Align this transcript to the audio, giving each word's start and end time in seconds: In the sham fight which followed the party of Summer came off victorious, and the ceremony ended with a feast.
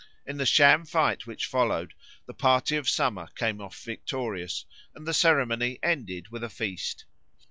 In 0.25 0.37
the 0.37 0.47
sham 0.47 0.83
fight 0.85 1.27
which 1.27 1.45
followed 1.45 1.93
the 2.25 2.33
party 2.33 2.75
of 2.75 2.89
Summer 2.89 3.27
came 3.35 3.61
off 3.61 3.79
victorious, 3.83 4.65
and 4.95 5.05
the 5.07 5.13
ceremony 5.13 5.77
ended 5.83 6.29
with 6.29 6.43
a 6.43 6.49
feast. 6.49 7.05